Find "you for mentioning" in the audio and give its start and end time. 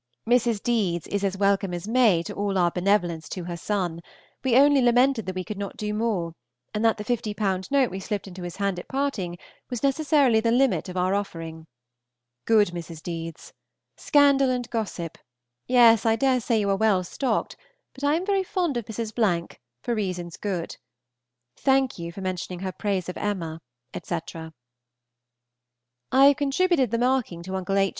21.99-22.61